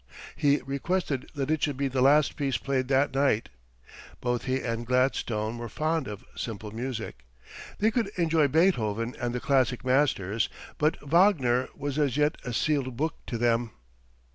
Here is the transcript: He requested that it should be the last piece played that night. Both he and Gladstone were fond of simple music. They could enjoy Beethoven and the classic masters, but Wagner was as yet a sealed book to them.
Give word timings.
He 0.35 0.63
requested 0.65 1.29
that 1.35 1.51
it 1.51 1.61
should 1.61 1.77
be 1.77 1.87
the 1.87 2.01
last 2.01 2.35
piece 2.35 2.57
played 2.57 2.87
that 2.87 3.13
night. 3.13 3.49
Both 4.19 4.45
he 4.45 4.59
and 4.61 4.83
Gladstone 4.83 5.59
were 5.59 5.69
fond 5.69 6.07
of 6.07 6.25
simple 6.35 6.71
music. 6.71 7.23
They 7.77 7.91
could 7.91 8.07
enjoy 8.17 8.47
Beethoven 8.47 9.15
and 9.21 9.31
the 9.35 9.39
classic 9.39 9.85
masters, 9.85 10.49
but 10.79 10.97
Wagner 11.07 11.69
was 11.75 11.99
as 11.99 12.17
yet 12.17 12.37
a 12.43 12.51
sealed 12.51 12.97
book 12.97 13.13
to 13.27 13.37
them. 13.37 13.73